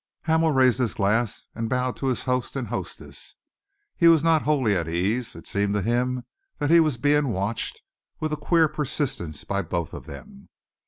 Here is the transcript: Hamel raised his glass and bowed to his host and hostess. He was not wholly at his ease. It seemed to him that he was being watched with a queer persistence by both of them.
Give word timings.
Hamel 0.23 0.49
raised 0.51 0.79
his 0.79 0.95
glass 0.95 1.47
and 1.53 1.69
bowed 1.69 1.95
to 1.97 2.07
his 2.07 2.23
host 2.23 2.55
and 2.55 2.69
hostess. 2.69 3.35
He 3.95 4.07
was 4.07 4.23
not 4.23 4.41
wholly 4.41 4.75
at 4.75 4.87
his 4.87 4.95
ease. 4.95 5.35
It 5.35 5.45
seemed 5.45 5.75
to 5.75 5.83
him 5.83 6.23
that 6.57 6.71
he 6.71 6.79
was 6.79 6.97
being 6.97 7.27
watched 7.27 7.83
with 8.19 8.33
a 8.33 8.35
queer 8.35 8.67
persistence 8.67 9.43
by 9.43 9.61
both 9.61 9.93
of 9.93 10.07
them. 10.07 10.49